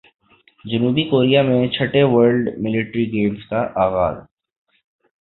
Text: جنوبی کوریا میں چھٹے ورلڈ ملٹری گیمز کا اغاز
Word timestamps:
جنوبی 0.65 1.03
کوریا 1.09 1.41
میں 1.41 1.67
چھٹے 1.67 2.03
ورلڈ 2.05 2.49
ملٹری 2.57 3.05
گیمز 3.11 3.47
کا 3.49 3.61
اغاز 3.83 4.15